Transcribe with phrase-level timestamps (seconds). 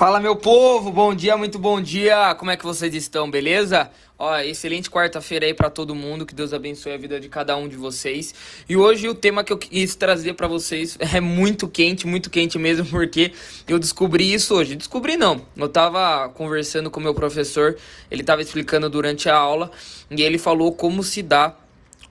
[0.00, 2.34] Fala meu povo, bom dia, muito bom dia.
[2.36, 3.90] Como é que vocês estão, beleza?
[4.18, 6.24] Ó, excelente quarta-feira aí para todo mundo.
[6.24, 8.34] Que Deus abençoe a vida de cada um de vocês.
[8.66, 12.58] E hoje o tema que eu quis trazer para vocês é muito quente, muito quente
[12.58, 13.34] mesmo, porque
[13.68, 14.74] eu descobri isso hoje.
[14.74, 15.42] Descobri não.
[15.54, 17.76] Eu tava conversando com meu professor,
[18.10, 19.70] ele tava explicando durante a aula
[20.10, 21.54] e ele falou como se dá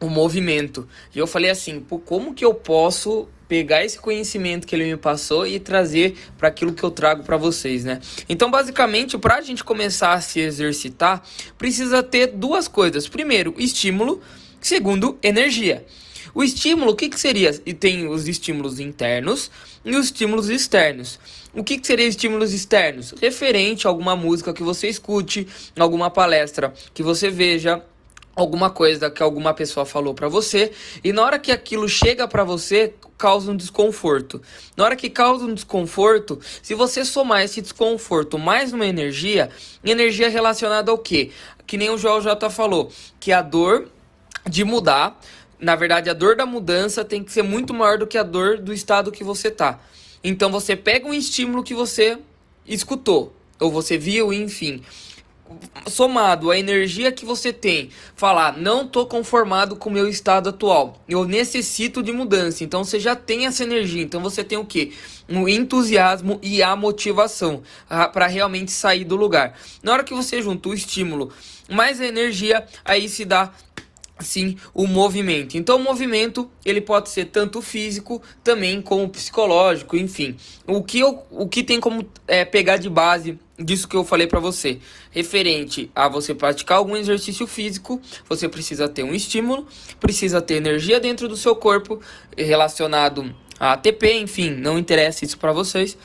[0.00, 0.88] o movimento.
[1.14, 4.96] E eu falei assim, pô, como que eu posso pegar esse conhecimento que ele me
[4.96, 8.00] passou e trazer para aquilo que eu trago para vocês, né?
[8.28, 11.22] Então, basicamente, para a gente começar a se exercitar,
[11.58, 13.08] precisa ter duas coisas.
[13.08, 14.20] Primeiro, estímulo.
[14.60, 15.84] Segundo, energia.
[16.34, 17.54] O estímulo, o que, que seria?
[17.64, 19.50] E tem os estímulos internos
[19.84, 21.20] e os estímulos externos.
[21.54, 23.14] O que, que seria estímulos externos?
[23.20, 25.46] Referente a alguma música que você escute,
[25.78, 27.84] alguma palestra que você veja,
[28.34, 32.44] alguma coisa que alguma pessoa falou para você e na hora que aquilo chega para
[32.44, 34.42] você causa um desconforto.
[34.76, 39.50] Na hora que causa um desconforto, se você somar esse desconforto mais uma energia,
[39.84, 41.30] energia relacionada ao quê?
[41.66, 43.88] Que nem o Joel J falou, que a dor
[44.48, 45.18] de mudar,
[45.58, 48.58] na verdade a dor da mudança tem que ser muito maior do que a dor
[48.58, 49.80] do estado que você tá.
[50.22, 52.18] Então você pega um estímulo que você
[52.66, 54.82] escutou ou você viu, enfim,
[55.86, 61.02] somado à energia que você tem, falar, não tô conformado com o meu estado atual,
[61.08, 62.64] eu necessito de mudança.
[62.64, 64.02] Então você já tem essa energia.
[64.02, 64.92] Então você tem o que?
[65.28, 67.62] O entusiasmo e a motivação
[68.12, 69.58] para realmente sair do lugar.
[69.82, 71.32] Na hora que você junta o estímulo
[71.68, 73.50] mais a energia, aí se dá
[74.20, 75.56] sim o movimento.
[75.56, 80.36] Então o movimento ele pode ser tanto físico também como psicológico, enfim.
[80.66, 84.26] O que eu, o que tem como é, pegar de base disso que eu falei
[84.26, 84.78] para você,
[85.10, 89.66] referente a você praticar algum exercício físico, você precisa ter um estímulo,
[90.00, 92.00] precisa ter energia dentro do seu corpo
[92.36, 95.96] relacionado a ATP, enfim, não interessa isso para vocês.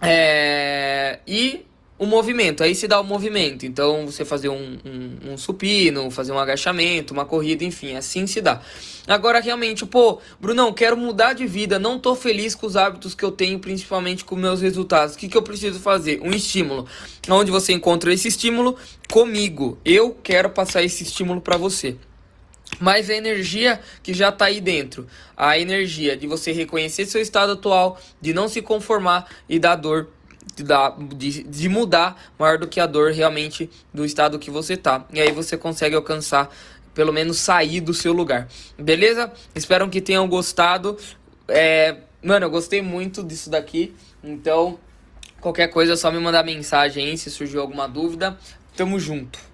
[0.00, 1.66] É, e
[2.00, 3.66] o movimento, aí se dá o movimento.
[3.66, 8.40] Então, você fazer um, um, um, supino, fazer um agachamento, uma corrida, enfim, assim se
[8.40, 8.62] dá.
[9.06, 13.22] Agora, realmente, pô, Brunão, quero mudar de vida, não tô feliz com os hábitos que
[13.22, 15.14] eu tenho, principalmente com meus resultados.
[15.14, 16.22] O que, que eu preciso fazer?
[16.22, 16.86] Um estímulo.
[17.28, 18.78] Onde você encontra esse estímulo?
[19.10, 19.78] Comigo.
[19.84, 21.98] Eu quero passar esse estímulo para você
[22.78, 27.52] mas a energia que já está aí dentro, a energia de você reconhecer seu estado
[27.52, 30.08] atual, de não se conformar e dar dor
[31.16, 35.04] de, de mudar maior do que a dor realmente do estado que você tá.
[35.12, 36.50] E aí você consegue alcançar,
[36.94, 38.48] pelo menos sair do seu lugar.
[38.78, 39.32] Beleza?
[39.54, 40.96] Espero que tenham gostado.
[41.48, 43.94] É, mano, eu gostei muito disso daqui.
[44.22, 44.78] Então,
[45.40, 48.38] qualquer coisa é só me mandar mensagem aí se surgiu alguma dúvida.
[48.76, 49.49] Tamo junto.